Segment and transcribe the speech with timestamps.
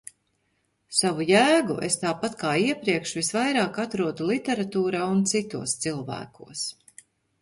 [0.99, 6.65] Savu jēgu es tāpat kā iepriekš visvairāk atrodu literatūrā un citos cilvēkos.